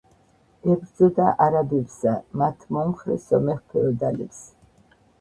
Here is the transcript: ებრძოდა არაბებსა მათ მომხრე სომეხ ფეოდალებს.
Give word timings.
ებრძოდა 0.73 1.27
არაბებსა 1.47 2.15
მათ 2.43 2.67
მომხრე 2.79 3.21
სომეხ 3.29 3.65
ფეოდალებს. 3.75 4.45